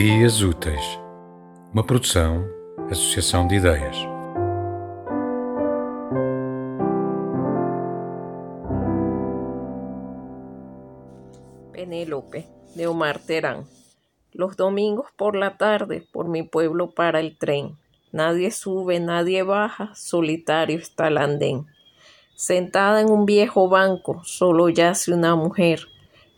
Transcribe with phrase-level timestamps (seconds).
[0.00, 1.00] Ideias Úteis,
[1.74, 2.46] uma produção,
[2.88, 3.96] associação de ideias.
[11.72, 13.64] Penélope, de Omar Terán.
[14.32, 17.76] Los domingos por la tarde, por mi pueblo para el tren.
[18.12, 21.66] Nadie sube, nadie baja, solitario está el andén.
[22.36, 25.88] Sentada en un viejo banco, solo yace una mujer,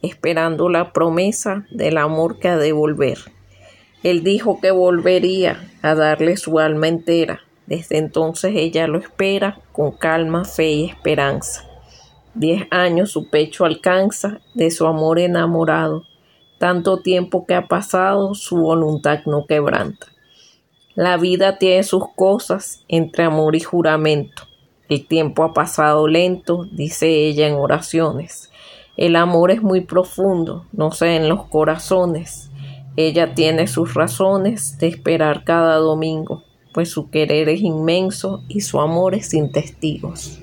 [0.00, 3.19] esperando la promesa del amor que ha de volver.
[4.02, 7.41] Él dijo que volvería a darle su alma entera.
[7.66, 11.68] Desde entonces ella lo espera con calma, fe y esperanza.
[12.34, 16.05] Diez años su pecho alcanza de su amor enamorado.
[16.58, 20.06] Tanto tiempo que ha pasado, su voluntad no quebranta.
[20.94, 24.42] La vida tiene sus cosas entre amor y juramento.
[24.88, 28.50] El tiempo ha pasado lento, dice ella en oraciones.
[28.97, 32.50] El amor es muy profundo, no sé en los corazones.
[32.96, 38.80] Ella tiene sus razones de esperar cada domingo, pues su querer es inmenso y su
[38.80, 40.41] amor es sin testigos.